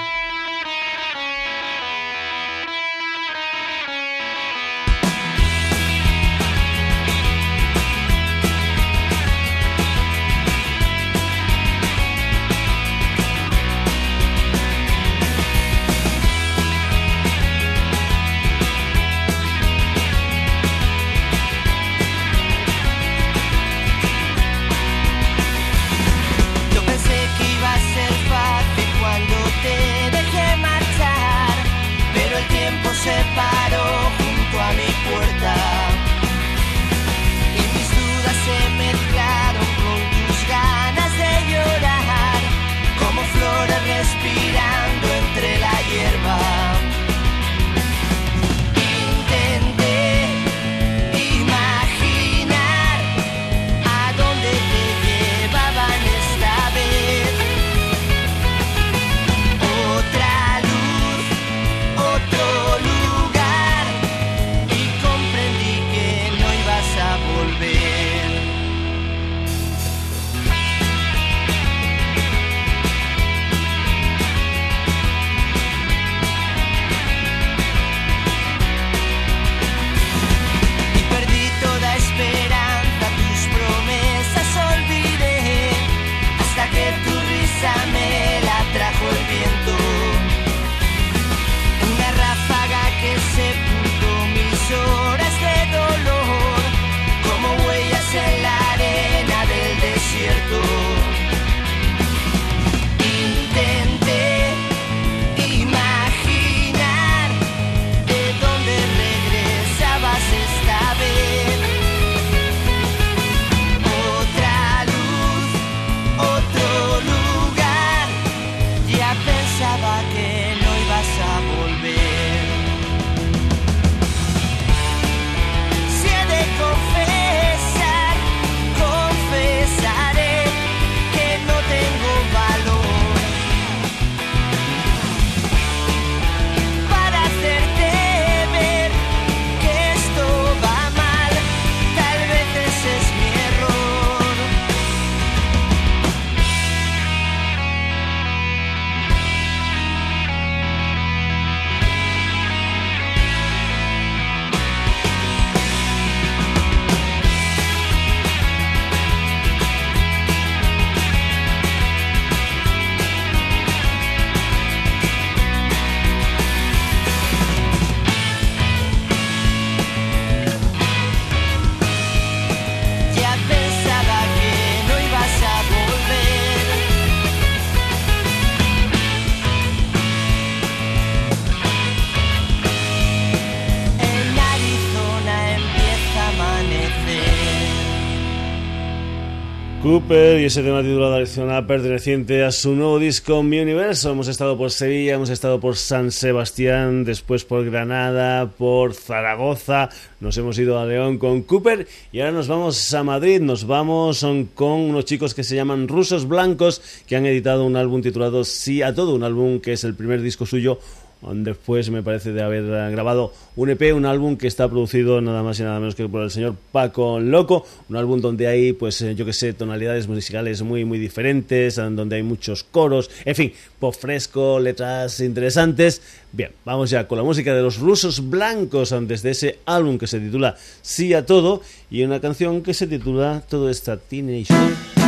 Y 190.41 190.45
ese 190.45 190.63
tema 190.63 190.81
titulado 190.81 191.13
Adicional 191.13 191.67
perteneciente 191.67 192.43
a 192.43 192.51
su 192.51 192.73
nuevo 192.73 192.97
disco 192.97 193.43
Mi 193.43 193.59
Universo. 193.59 194.09
Hemos 194.09 194.27
estado 194.27 194.57
por 194.57 194.71
Sevilla, 194.71 195.13
hemos 195.13 195.29
estado 195.29 195.59
por 195.59 195.75
San 195.75 196.09
Sebastián, 196.09 197.03
después 197.03 197.45
por 197.45 197.63
Granada, 197.69 198.49
por 198.49 198.95
Zaragoza, 198.95 199.89
nos 200.19 200.35
hemos 200.37 200.57
ido 200.57 200.79
a 200.79 200.85
León 200.87 201.19
con 201.19 201.43
Cooper 201.43 201.87
y 202.11 202.21
ahora 202.21 202.31
nos 202.31 202.47
vamos 202.47 202.91
a 202.91 203.03
Madrid, 203.03 203.39
nos 203.39 203.67
vamos 203.67 204.25
con 204.55 204.71
unos 204.71 205.05
chicos 205.05 205.35
que 205.35 205.43
se 205.43 205.55
llaman 205.55 205.87
Rusos 205.87 206.27
Blancos 206.27 206.81
que 207.05 207.15
han 207.15 207.27
editado 207.27 207.63
un 207.63 207.75
álbum 207.75 208.01
titulado 208.01 208.43
Sí 208.43 208.81
a 208.81 208.95
todo, 208.95 209.13
un 209.13 209.23
álbum 209.23 209.59
que 209.59 209.73
es 209.73 209.83
el 209.83 209.93
primer 209.93 210.23
disco 210.23 210.47
suyo 210.47 210.79
después 211.21 211.89
me 211.89 212.01
parece 212.01 212.31
de 212.31 212.41
haber 212.41 212.65
grabado 212.91 213.33
un 213.55 213.69
EP, 213.69 213.93
un 213.93 214.05
álbum 214.05 214.37
que 214.37 214.47
está 214.47 214.67
producido 214.67 215.21
nada 215.21 215.43
más 215.43 215.59
y 215.59 215.63
nada 215.63 215.79
menos 215.79 215.95
que 215.95 216.07
por 216.07 216.23
el 216.23 216.31
señor 216.31 216.55
Paco 216.71 217.19
Loco, 217.19 217.65
un 217.89 217.95
álbum 217.95 218.21
donde 218.21 218.47
hay, 218.47 218.73
pues 218.73 219.01
eh, 219.01 219.13
yo 219.15 219.25
que 219.25 219.33
sé, 219.33 219.53
tonalidades 219.53 220.07
musicales 220.07 220.61
muy 220.61 220.85
muy 220.85 220.97
diferentes, 220.99 221.75
donde 221.75 222.15
hay 222.15 222.23
muchos 222.23 222.63
coros, 222.63 223.09
en 223.25 223.35
fin, 223.35 223.53
pop 223.79 223.93
fresco, 223.93 224.59
letras 224.59 225.19
interesantes. 225.19 226.01
Bien, 226.31 226.51
vamos 226.65 226.89
ya 226.89 227.07
con 227.07 227.17
la 227.17 227.23
música 227.23 227.53
de 227.53 227.61
los 227.61 227.77
rusos 227.79 228.29
blancos 228.29 228.95
desde 229.01 229.31
ese 229.31 229.59
álbum 229.65 229.97
que 229.97 230.07
se 230.07 230.19
titula 230.19 230.55
Sí 230.81 231.13
a 231.13 231.25
todo 231.25 231.61
y 231.89 232.03
una 232.03 232.19
canción 232.19 232.61
que 232.63 232.73
se 232.73 232.87
titula 232.87 233.43
Todo 233.47 233.69
esta 233.69 233.97
teenage. 233.97 235.00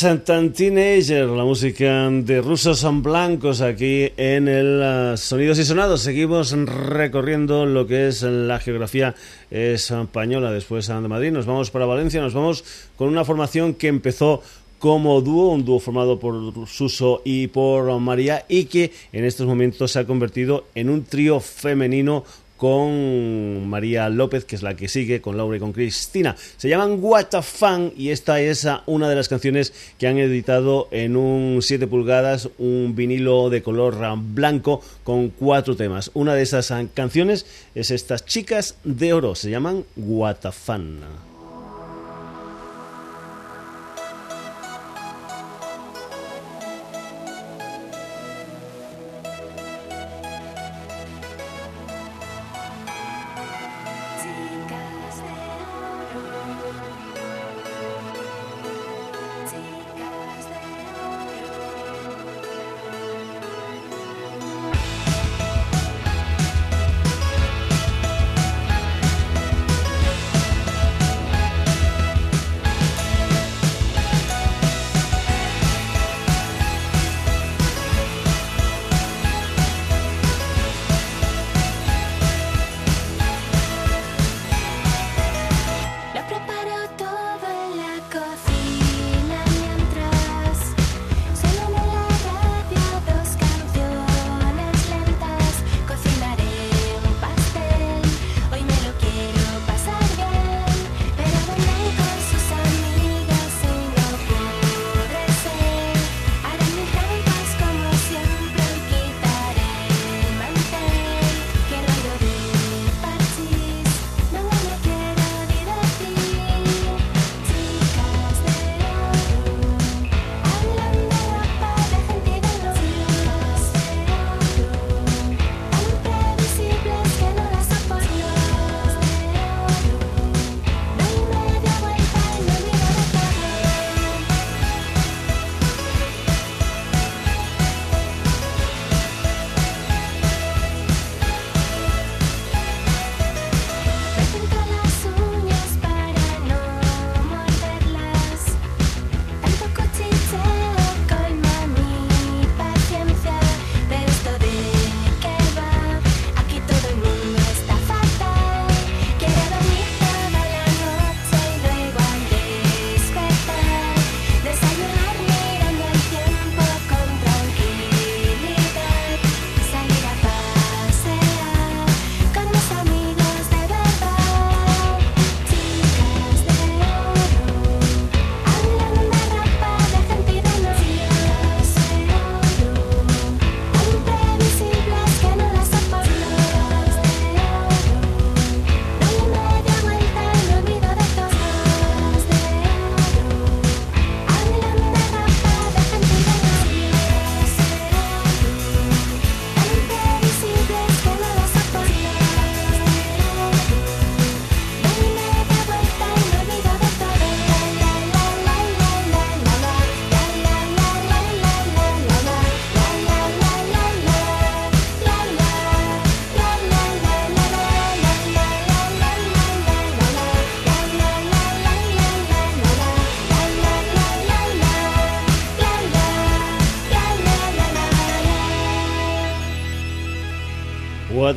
Tan 0.00 0.54
teenager, 0.54 1.26
la 1.26 1.44
música 1.44 2.08
de 2.10 2.40
Rusos 2.40 2.78
son 2.78 3.02
Blancos 3.02 3.60
aquí 3.60 4.08
en 4.16 4.48
el 4.48 5.12
uh, 5.12 5.16
Sonidos 5.18 5.58
y 5.58 5.64
Sonados. 5.64 6.00
Seguimos 6.00 6.52
recorriendo 6.52 7.66
lo 7.66 7.86
que 7.86 8.08
es 8.08 8.22
la 8.22 8.58
geografía 8.60 9.14
española 9.50 10.52
después 10.52 10.86
de 10.86 10.94
Madrid. 11.00 11.32
Nos 11.32 11.44
vamos 11.44 11.70
para 11.70 11.84
Valencia, 11.84 12.22
nos 12.22 12.32
vamos 12.32 12.64
con 12.96 13.08
una 13.08 13.26
formación 13.26 13.74
que 13.74 13.88
empezó 13.88 14.42
como 14.78 15.20
dúo, 15.20 15.52
un 15.52 15.66
dúo 15.66 15.78
formado 15.78 16.18
por 16.18 16.66
Suso 16.66 17.20
y 17.22 17.48
por 17.48 18.00
María 18.00 18.46
y 18.48 18.64
que 18.64 18.92
en 19.12 19.26
estos 19.26 19.46
momentos 19.46 19.92
se 19.92 19.98
ha 19.98 20.06
convertido 20.06 20.64
en 20.74 20.88
un 20.88 21.04
trío 21.04 21.40
femenino 21.40 22.24
con 22.60 23.66
María 23.70 24.10
López, 24.10 24.44
que 24.44 24.54
es 24.54 24.62
la 24.62 24.76
que 24.76 24.86
sigue, 24.86 25.22
con 25.22 25.38
Laura 25.38 25.56
y 25.56 25.60
con 25.60 25.72
Cristina. 25.72 26.36
Se 26.58 26.68
llaman 26.68 26.98
What 27.00 27.34
a 27.34 27.40
Fan 27.40 27.94
y 27.96 28.10
esta 28.10 28.38
es 28.38 28.68
una 28.84 29.08
de 29.08 29.16
las 29.16 29.30
canciones 29.30 29.72
que 29.98 30.06
han 30.06 30.18
editado 30.18 30.86
en 30.90 31.16
un 31.16 31.62
7 31.62 31.86
pulgadas, 31.86 32.50
un 32.58 32.92
vinilo 32.94 33.48
de 33.48 33.62
color 33.62 33.96
blanco 34.18 34.82
con 35.04 35.30
cuatro 35.30 35.74
temas. 35.74 36.10
Una 36.12 36.34
de 36.34 36.42
esas 36.42 36.70
canciones 36.92 37.46
es 37.74 37.90
estas 37.90 38.26
chicas 38.26 38.76
de 38.84 39.14
oro, 39.14 39.34
se 39.34 39.48
llaman 39.48 39.86
What 39.96 40.44
a 40.44 40.52
Fan. 40.52 41.29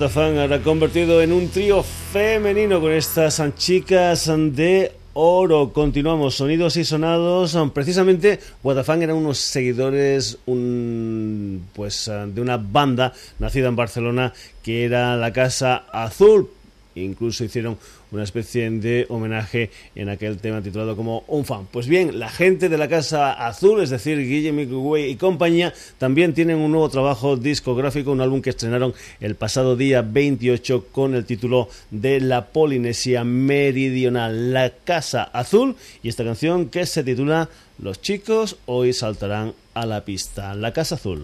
Fan 0.09 0.37
ahora 0.37 0.61
convertido 0.61 1.21
en 1.21 1.31
un 1.31 1.49
trío 1.49 1.83
femenino 1.83 2.81
con 2.81 2.91
estas 2.91 3.41
chicas 3.55 4.29
de 4.51 4.91
oro. 5.13 5.71
Continuamos, 5.71 6.35
sonidos 6.35 6.75
y 6.77 6.83
sonados. 6.83 7.57
Precisamente, 7.73 8.39
Fan 8.83 9.01
eran 9.01 9.15
unos 9.15 9.37
seguidores 9.37 10.37
pues, 11.73 12.11
de 12.27 12.41
una 12.41 12.57
banda 12.57 13.13
nacida 13.39 13.69
en 13.69 13.75
Barcelona 13.75 14.33
que 14.61 14.85
era 14.85 15.15
la 15.15 15.31
Casa 15.31 15.85
Azul. 15.91 16.49
Incluso 16.95 17.43
hicieron 17.43 17.77
una 18.13 18.23
especie 18.23 18.69
de 18.69 19.05
homenaje 19.09 19.71
en 19.95 20.09
aquel 20.09 20.37
tema 20.37 20.61
titulado 20.61 20.95
como 20.95 21.23
Un 21.27 21.45
fan. 21.45 21.67
Pues 21.71 21.87
bien, 21.87 22.19
la 22.19 22.29
gente 22.29 22.69
de 22.69 22.77
la 22.77 22.87
Casa 22.87 23.33
Azul, 23.33 23.81
es 23.81 23.89
decir, 23.89 24.19
Guillermo 24.19 24.61
Way 24.79 25.11
y 25.11 25.15
compañía, 25.15 25.73
también 25.97 26.33
tienen 26.33 26.57
un 26.57 26.71
nuevo 26.71 26.89
trabajo 26.89 27.35
discográfico, 27.37 28.11
un 28.11 28.21
álbum 28.21 28.41
que 28.41 28.51
estrenaron 28.51 28.93
el 29.19 29.35
pasado 29.35 29.75
día 29.75 30.01
28 30.03 30.87
con 30.91 31.15
el 31.15 31.25
título 31.25 31.69
de 31.89 32.19
La 32.19 32.45
Polinesia 32.45 33.23
Meridional, 33.23 34.53
La 34.53 34.69
Casa 34.69 35.23
Azul, 35.23 35.75
y 36.03 36.09
esta 36.09 36.23
canción 36.23 36.69
que 36.69 36.85
se 36.85 37.03
titula 37.03 37.49
Los 37.79 38.01
chicos 38.01 38.57
hoy 38.65 38.93
saltarán 38.93 39.53
a 39.73 39.85
la 39.85 40.05
pista, 40.05 40.53
La 40.53 40.71
Casa 40.71 40.95
Azul. 40.95 41.23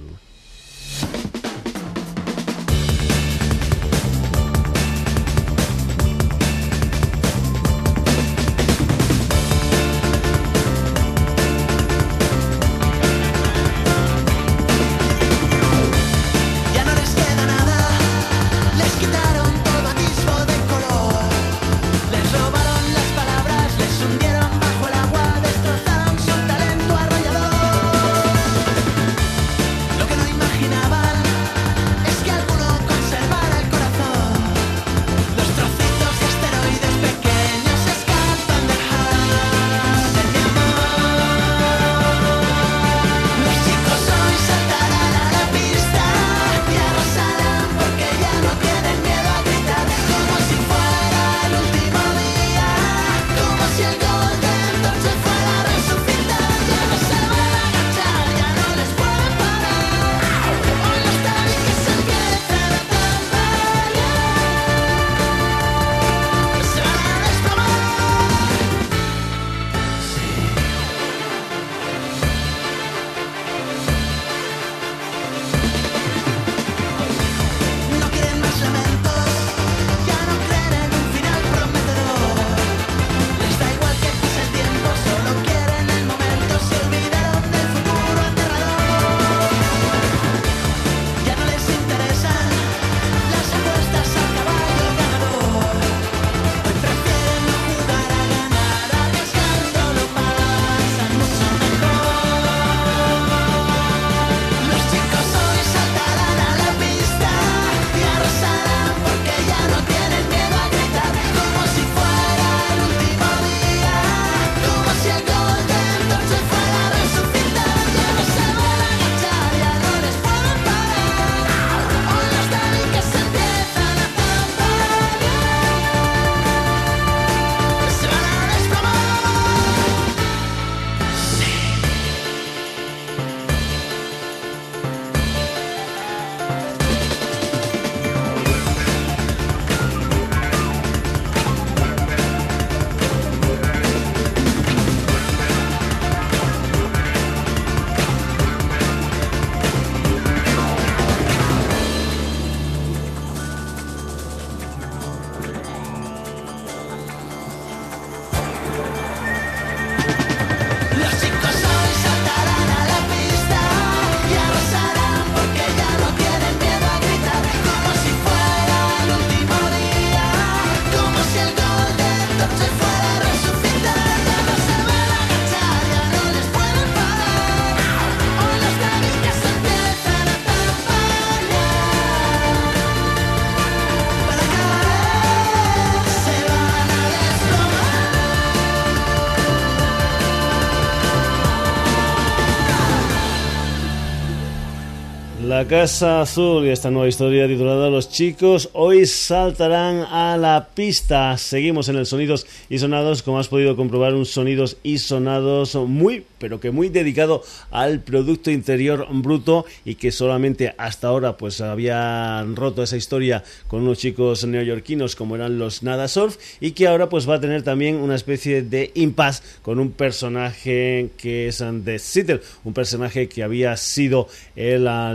Casa 195.70 196.22
Azul 196.22 196.66
y 196.66 196.70
esta 196.70 196.90
nueva 196.90 197.08
historia 197.08 197.48
titulada 197.48 197.92
Los 197.92 198.10
chicos 198.10 198.72
hoy 198.74 199.06
saltarán 199.06 199.98
a 200.00 200.36
la 200.36 200.70
pista. 200.74 201.38
Seguimos 201.38 201.90
en 201.90 201.98
el 201.98 202.08
Sonidos 202.08 202.48
y 202.72 202.80
Sonados, 202.80 203.22
como 203.22 203.38
has 203.38 203.50
podido 203.50 203.76
comprobar, 203.76 204.16
un 204.16 204.26
Sonidos 204.26 204.78
y 204.82 204.98
Sonados 204.98 205.76
muy, 205.76 206.26
pero 206.40 206.60
que 206.60 206.72
muy 206.72 206.90
dedicado 206.90 207.44
al 207.70 208.00
Producto 208.00 208.50
Interior 208.50 209.06
Bruto 209.12 209.64
y 209.86 209.94
que 209.94 210.12
solamente 210.12 210.74
hasta 210.80 211.10
ahora 211.10 211.38
pues 211.38 211.62
habían 211.62 212.56
roto 212.56 212.82
esa 212.82 212.98
historia 212.98 213.44
con 213.68 213.84
unos 213.84 214.00
chicos 214.00 214.44
neoyorquinos 214.46 215.16
como 215.16 215.36
eran 215.36 215.60
los 215.60 215.84
Nada 215.84 216.08
Surf 216.08 216.38
y 216.60 216.72
que 216.72 216.88
ahora 216.88 217.10
pues 217.10 217.30
va 217.30 217.36
a 217.36 217.42
tener 217.42 217.62
también 217.62 217.98
una 217.98 218.16
especie 218.16 218.64
de 218.64 218.90
impasse 218.96 219.44
con 219.62 219.80
un 219.80 219.92
personaje 219.92 221.12
que 221.16 221.48
es 221.48 221.64
The 221.86 222.00
Sitter, 222.00 222.42
un 222.64 222.74
personaje 222.74 223.30
que 223.30 223.44
había 223.44 223.78
sido 223.78 224.28
el 224.56 224.88
ah, 224.88 225.14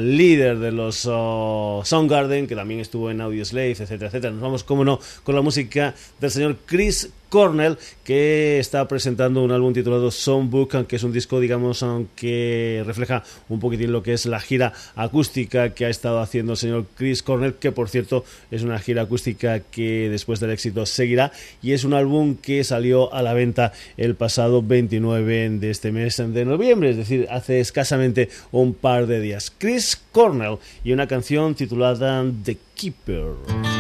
de 0.52 0.72
los 0.72 1.08
oh, 1.10 1.82
Soundgarden, 1.84 2.46
que 2.46 2.54
también 2.54 2.80
estuvo 2.80 3.10
en 3.10 3.20
Audioslave, 3.20 3.70
etcétera, 3.70 4.08
etcétera. 4.08 4.32
Nos 4.32 4.42
vamos, 4.42 4.64
como 4.64 4.84
no, 4.84 5.00
con 5.22 5.34
la 5.34 5.40
música 5.40 5.94
del 6.20 6.30
señor 6.30 6.56
Chris 6.66 7.10
Cornell, 7.28 7.78
que 8.04 8.58
está 8.58 8.86
presentando 8.88 9.42
un 9.42 9.50
álbum 9.50 9.72
titulado 9.72 10.10
Songbook, 10.10 10.86
que 10.86 10.96
es 10.96 11.02
un 11.02 11.12
disco, 11.12 11.40
digamos, 11.40 11.84
que 12.16 12.82
refleja 12.86 13.22
un 13.48 13.60
poquitín 13.60 13.92
lo 13.92 14.02
que 14.02 14.12
es 14.12 14.26
la 14.26 14.40
gira 14.40 14.72
acústica 14.94 15.70
que 15.70 15.86
ha 15.86 15.88
estado 15.88 16.20
haciendo 16.20 16.52
el 16.52 16.58
señor 16.58 16.86
Chris 16.96 17.22
Cornell, 17.22 17.54
que 17.54 17.72
por 17.72 17.88
cierto 17.88 18.24
es 18.50 18.62
una 18.62 18.78
gira 18.78 19.02
acústica 19.02 19.60
que 19.60 20.08
después 20.10 20.40
del 20.40 20.50
éxito 20.50 20.86
seguirá, 20.86 21.32
y 21.62 21.72
es 21.72 21.84
un 21.84 21.94
álbum 21.94 22.36
que 22.36 22.64
salió 22.64 23.12
a 23.12 23.22
la 23.22 23.34
venta 23.34 23.72
el 23.96 24.14
pasado 24.14 24.62
29 24.62 25.50
de 25.50 25.70
este 25.70 25.92
mes 25.92 26.16
de 26.16 26.44
noviembre, 26.44 26.90
es 26.90 26.96
decir, 26.96 27.26
hace 27.30 27.60
escasamente 27.60 28.28
un 28.52 28.74
par 28.74 29.06
de 29.06 29.20
días. 29.20 29.52
Chris 29.56 30.00
Cornell 30.12 30.58
y 30.84 30.92
una 30.92 31.06
canción 31.06 31.54
titulada 31.54 32.24
The 32.44 32.58
Keeper. 32.74 33.73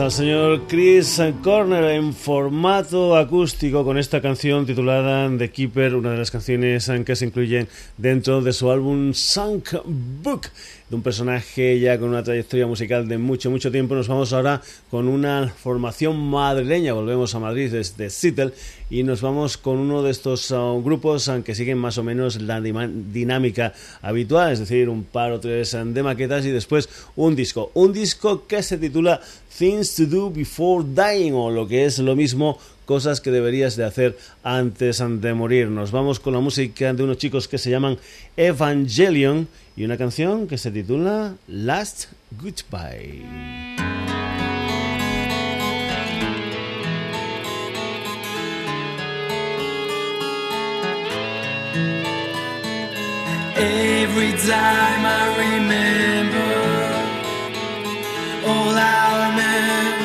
Al 0.00 0.12
señor 0.12 0.66
Chris 0.68 1.20
Corner 1.42 1.82
en 1.84 2.14
formato 2.14 3.16
acústico 3.16 3.84
con 3.84 3.98
esta 3.98 4.20
canción 4.20 4.64
titulada 4.64 5.28
The 5.36 5.50
Keeper, 5.50 5.96
una 5.96 6.12
de 6.12 6.18
las 6.18 6.30
canciones 6.30 6.90
que 7.04 7.16
se 7.16 7.24
incluyen 7.24 7.66
dentro 7.96 8.40
de 8.40 8.52
su 8.52 8.70
álbum 8.70 9.12
Sunk 9.12 9.70
Book, 9.84 10.48
de 10.88 10.96
un 10.96 11.02
personaje 11.02 11.80
ya 11.80 11.98
con 11.98 12.10
una 12.10 12.22
trayectoria 12.22 12.66
musical 12.66 13.08
de 13.08 13.18
mucho, 13.18 13.50
mucho 13.50 13.72
tiempo. 13.72 13.94
Nos 13.94 14.08
vamos 14.08 14.32
ahora 14.32 14.62
con 14.90 15.08
una 15.08 15.48
formación 15.48 16.18
madrileña, 16.30 16.92
volvemos 16.92 17.34
a 17.34 17.40
Madrid 17.40 17.70
desde 17.72 18.08
Seattle 18.08 18.52
y 18.90 19.02
nos 19.02 19.20
vamos 19.20 19.56
con 19.58 19.78
uno 19.78 20.02
de 20.02 20.10
estos 20.10 20.50
uh, 20.50 20.80
grupos 20.82 21.30
que 21.44 21.54
siguen 21.54 21.78
más 21.78 21.98
o 21.98 22.04
menos 22.04 22.40
la 22.40 22.60
dinámica 22.60 23.74
habitual, 24.00 24.52
es 24.52 24.60
decir, 24.60 24.88
un 24.88 25.04
par 25.04 25.32
o 25.32 25.40
tres 25.40 25.74
uh, 25.74 25.84
de 25.84 26.02
maquetas 26.02 26.46
y 26.46 26.50
después 26.50 26.88
un 27.16 27.36
disco. 27.36 27.70
Un 27.74 27.92
disco 27.92 28.46
que 28.46 28.62
se 28.62 28.78
titula 28.78 29.20
Things 29.58 29.96
to 29.96 30.06
Do 30.06 30.30
Before 30.30 30.84
Dying 30.84 31.34
o 31.34 31.50
lo 31.50 31.66
que 31.66 31.84
es 31.84 31.98
lo 31.98 32.14
mismo 32.14 32.58
cosas 32.84 33.20
que 33.20 33.32
deberías 33.32 33.76
de 33.76 33.84
hacer 33.84 34.16
antes 34.44 35.02
de 35.20 35.34
morir. 35.34 35.68
Nos 35.68 35.90
vamos 35.90 36.20
con 36.20 36.32
la 36.32 36.40
música 36.40 36.94
de 36.94 37.02
unos 37.02 37.18
chicos 37.18 37.48
que 37.48 37.58
se 37.58 37.70
llaman 37.70 37.98
Evangelion 38.36 39.48
y 39.76 39.84
una 39.84 39.96
canción 39.96 40.46
que 40.46 40.58
se 40.58 40.70
titula 40.70 41.34
Last 41.48 42.06
Goodbye. 42.40 43.24
Every 53.56 54.32
time 54.38 55.04
I 55.04 55.34
remember 55.36 56.67
all 58.48 58.78
our 58.78 59.36
memories 59.36 59.97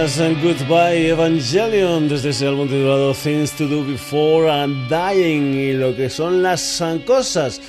And 0.00 0.42
Goodbye 0.42 1.10
Evangelion 1.10 2.08
desde 2.08 2.30
ese 2.30 2.46
álbum 2.46 2.66
titulado 2.66 3.12
Things 3.12 3.52
to 3.52 3.66
Do 3.66 3.84
Before 3.84 4.50
and 4.50 4.88
Dying 4.88 5.52
y 5.52 5.72
lo 5.74 5.94
que 5.94 6.08
son 6.08 6.42
las 6.42 6.82
cosas 7.04 7.60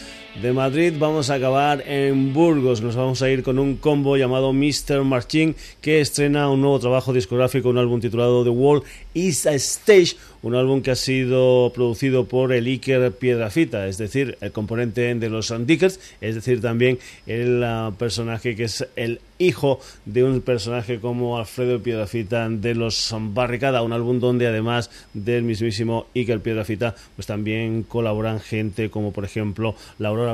de 0.42 0.54
Madrid 0.54 0.94
vamos 0.98 1.30
a 1.30 1.34
acabar 1.34 1.84
en 1.86 2.32
Burgos 2.32 2.82
nos 2.82 2.96
vamos 2.96 3.22
a 3.22 3.30
ir 3.30 3.44
con 3.44 3.60
un 3.60 3.76
combo 3.76 4.16
llamado 4.16 4.54
Mr. 4.54 5.04
Marching 5.04 5.56
que 5.82 6.00
estrena 6.00 6.50
un 6.50 6.62
nuevo 6.62 6.80
trabajo 6.80 7.12
discográfico 7.12 7.68
un 7.68 7.78
álbum 7.78 8.00
titulado 8.00 8.46
The 8.46 8.50
World 8.50 8.86
is 9.14 9.46
a 9.46 9.54
Stage 9.56 10.16
un 10.42 10.56
álbum 10.56 10.82
que 10.82 10.92
ha 10.92 10.96
sido 10.96 11.72
producido 11.74 12.26
por 12.26 12.52
el 12.52 12.66
Iker 12.66 13.12
Piedrafita, 13.12 13.88
es 13.88 13.98
decir, 13.98 14.38
el 14.42 14.52
componente 14.52 15.14
de 15.14 15.30
los 15.30 15.54
Dickers, 15.68 16.00
es 16.20 16.36
decir, 16.36 16.62
también 16.62 16.98
el 17.28 17.64
uh, 17.64 17.94
personaje 17.94 18.56
que 18.56 18.64
es 18.64 18.88
el 18.96 19.22
hijo 19.42 19.80
de 20.06 20.24
un 20.24 20.42
personaje 20.42 21.00
como 21.00 21.38
Alfredo 21.38 21.82
Piedrafita 21.82 22.50
de 22.50 22.76
los 22.76 23.14
Barricada, 23.20 23.82
un 23.82 23.94
álbum 23.94 24.20
donde 24.20 24.48
además 24.48 24.90
del 25.14 25.44
mismísimo 25.44 26.08
Iker 26.16 26.42
Piedrafita, 26.42 26.96
pues 27.16 27.28
también 27.28 27.84
colaboran 27.84 28.40
gente 28.40 28.90
como 28.90 29.12
por 29.12 29.26
ejemplo 29.26 29.76
la 30.00 30.10
Aurora 30.10 30.32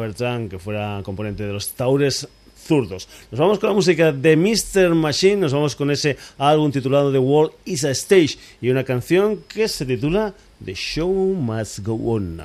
que 0.49 0.59
fuera 0.59 1.01
componente 1.03 1.43
de 1.43 1.53
los 1.53 1.69
Taures 1.73 2.27
zurdos. 2.57 3.07
Nos 3.31 3.39
vamos 3.39 3.59
con 3.59 3.69
la 3.69 3.75
música 3.75 4.11
de 4.11 4.35
Mr. 4.35 4.93
Machine, 4.93 5.37
nos 5.37 5.53
vamos 5.53 5.75
con 5.75 5.91
ese 5.91 6.17
álbum 6.37 6.71
titulado 6.71 7.11
The 7.11 7.19
World 7.19 7.53
is 7.65 7.85
a 7.85 7.91
Stage 7.91 8.37
y 8.61 8.69
una 8.69 8.83
canción 8.83 9.43
que 9.47 9.67
se 9.67 9.85
titula 9.85 10.33
The 10.63 10.73
Show 10.73 11.13
Must 11.13 11.79
Go 11.79 11.95
On. 11.95 12.41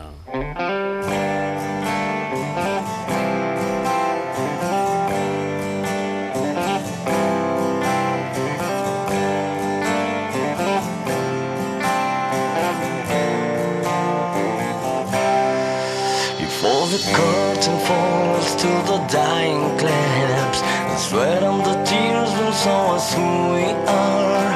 To 18.63 18.69
the 18.69 18.99
dying 19.11 19.77
claps, 19.77 20.61
the 20.61 20.97
sweat 20.97 21.43
and 21.43 21.65
the 21.67 21.75
tears 21.83 22.31
will 22.39 22.53
show 22.53 22.83
us 22.95 23.13
who 23.13 23.29
we 23.55 23.67
are. 23.91 24.51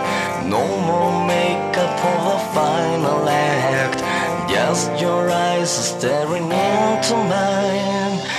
No 0.47 0.65
more 0.89 1.27
makeup 1.27 1.93
for 1.99 2.19
the 2.31 2.39
final 2.55 3.29
act, 3.29 3.99
just 4.49 4.93
your 5.01 5.29
eyes 5.29 5.73
staring 5.91 6.45
into 6.45 7.17
mine. 7.35 8.36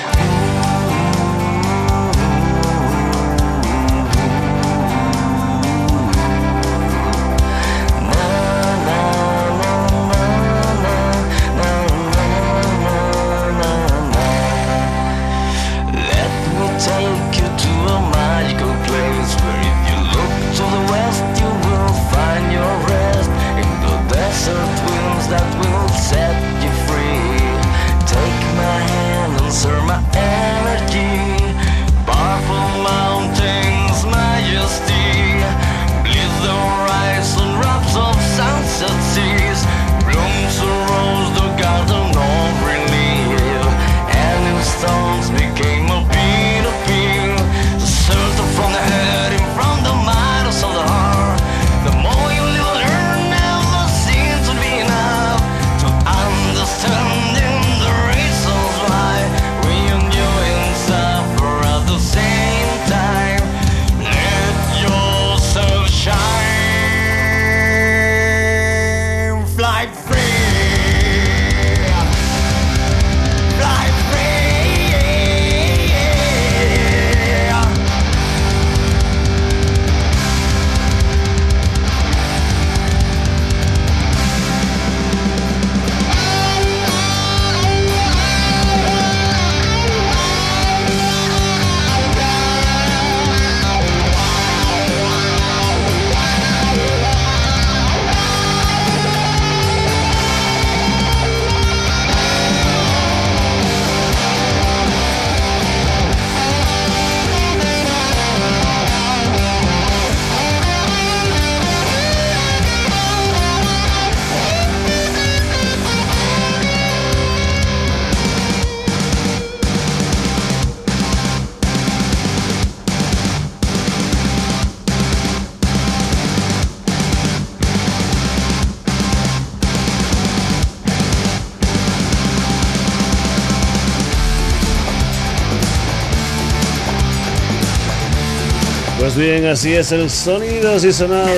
Así 139.48 139.74
es 139.74 139.92
el 139.92 140.10
sonidos 140.10 140.84
y 140.84 140.92
sonados. 140.92 141.30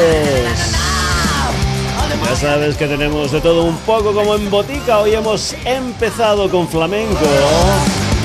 Ya 2.25 2.35
sabes 2.35 2.75
que 2.75 2.87
tenemos 2.87 3.31
de 3.31 3.41
todo 3.41 3.63
un 3.63 3.75
poco 3.77 4.13
como 4.13 4.35
en 4.35 4.49
botica. 4.49 4.99
Hoy 4.99 5.13
hemos 5.13 5.55
empezado 5.65 6.49
con 6.49 6.67
flamenco 6.67 7.25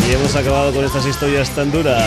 y 0.09 0.12
hemos 0.14 0.35
acabado 0.37 0.72
con 0.72 0.85
estas 0.85 1.07
historias 1.07 1.51
tan 1.51 1.70
duras. 1.70 2.03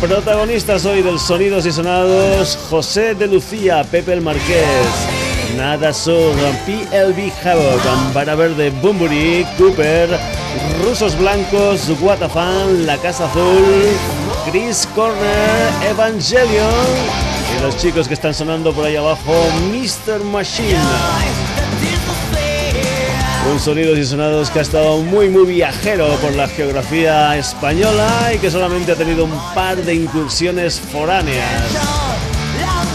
Protagonistas 0.00 0.86
hoy 0.86 1.02
del 1.02 1.18
Sonidos 1.18 1.66
y 1.66 1.72
Sonados, 1.72 2.58
José 2.70 3.14
de 3.14 3.26
Lucía, 3.26 3.84
Pepe 3.90 4.12
el 4.12 4.20
Marqués, 4.20 4.86
Nada 5.56 5.92
Sur, 5.92 6.34
PLB 6.66 7.32
Havoc, 7.44 7.86
Ambara 7.86 8.34
Verde, 8.36 8.70
Bumburi, 8.70 9.44
Cooper, 9.58 10.08
Rusos 10.84 11.18
Blancos, 11.18 11.90
Guatafan, 12.00 12.86
La 12.86 12.96
Casa 12.98 13.26
Azul, 13.26 13.74
Chris 14.50 14.88
Corner, 14.94 15.90
Evangelion 15.90 16.72
y 17.56 17.62
los 17.62 17.76
chicos 17.76 18.08
que 18.08 18.14
están 18.14 18.32
sonando 18.32 18.72
por 18.72 18.86
ahí 18.86 18.96
abajo, 18.96 19.34
Mr. 19.70 20.24
Machine. 20.24 20.78
Un 23.52 23.60
sonidos 23.60 23.98
y 23.98 24.06
sonados 24.06 24.48
que 24.50 24.60
ha 24.60 24.62
estado 24.62 25.02
muy 25.02 25.28
muy 25.28 25.44
viajero 25.44 26.08
por 26.16 26.34
la 26.34 26.48
geografía 26.48 27.36
española 27.36 28.32
y 28.34 28.38
que 28.38 28.50
solamente 28.50 28.92
ha 28.92 28.96
tenido 28.96 29.24
un 29.24 29.38
par 29.54 29.76
de 29.76 29.94
incursiones 29.94 30.80
foráneas. 30.80 31.64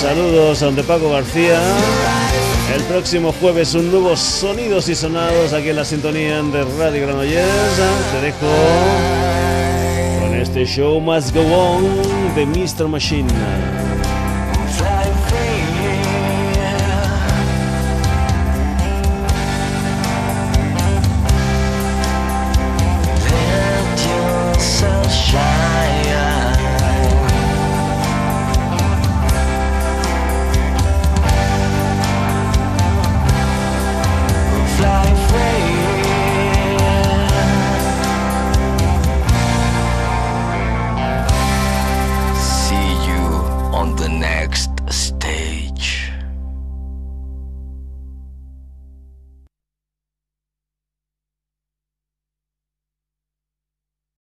Saludos 0.00 0.62
a 0.62 0.66
donde 0.66 0.82
Paco 0.82 1.10
García. 1.10 1.60
El 2.74 2.82
próximo 2.84 3.34
jueves 3.40 3.74
un 3.74 3.90
nuevo 3.90 4.16
Sonidos 4.16 4.88
y 4.88 4.94
Sonados 4.94 5.52
aquí 5.52 5.68
en 5.70 5.76
la 5.76 5.84
sintonía 5.84 6.42
de 6.42 6.64
Radio 6.78 7.06
Granollers. 7.06 7.76
Te 8.12 8.20
dejo 8.20 8.46
con 10.20 10.34
este 10.34 10.64
show 10.64 11.00
Must 11.00 11.34
Go 11.34 11.42
On 11.42 11.84
de 12.34 12.46
Mr. 12.46 12.88
Machine. 12.88 13.28